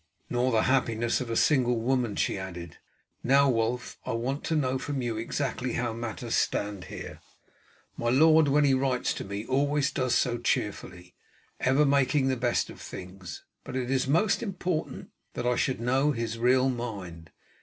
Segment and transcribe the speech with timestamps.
[0.31, 2.77] "Nor the happiness of a single woman," she added.
[3.23, 7.19] "Now, Wulf, I want to know from you exactly how matters stand here.
[7.97, 11.13] My lord, when he writes to me always does so cheerfully,
[11.59, 16.13] ever making the best of things; but it is most important that I should know
[16.13, 17.29] his real mind.